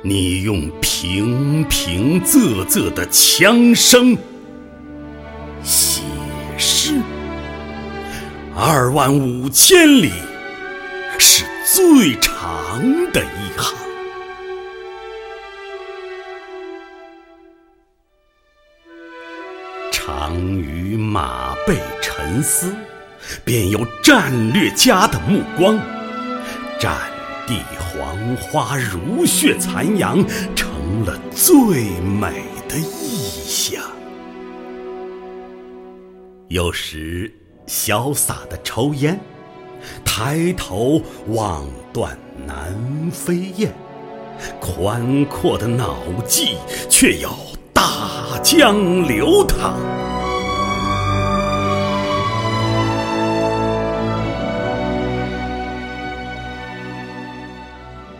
[0.00, 4.16] 你用平平仄仄的枪声
[5.64, 6.02] 写
[6.56, 6.94] 诗，
[8.54, 10.12] 二万五千里
[11.18, 12.80] 是最长
[13.12, 13.76] 的一行。
[19.90, 22.72] 常于马背沉思，
[23.44, 25.76] 便有战略家的目光。
[26.78, 26.96] 战
[27.48, 27.56] 地
[28.18, 30.24] 黄花如血残阳，
[30.56, 31.56] 成了最
[32.00, 33.82] 美的意象。
[36.48, 37.32] 有时
[37.66, 39.18] 潇洒的抽烟，
[40.04, 42.74] 抬头望断南
[43.12, 43.72] 飞雁，
[44.60, 46.56] 宽阔的脑际
[46.88, 47.30] 却有
[47.72, 49.76] 大江流淌。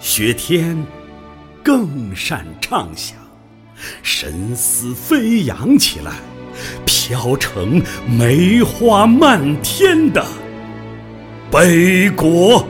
[0.00, 0.76] 雪天
[1.62, 3.16] 更善畅想，
[4.02, 6.12] 神思飞扬起来，
[6.86, 10.24] 飘成梅花漫天的
[11.50, 12.66] 北国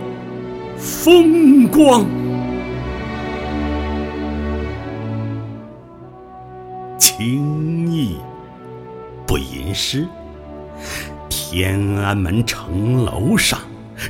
[0.77, 2.07] 风光。
[6.98, 8.17] 轻易
[9.27, 10.09] 不吟诗，
[11.29, 13.61] 天安门城楼上，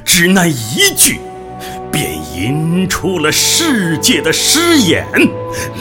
[0.05, 1.19] 只那一句。
[1.91, 5.07] 便吟出了世界的诗眼，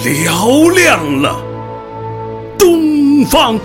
[0.04, 1.42] 嘹亮了
[2.58, 3.60] 东方。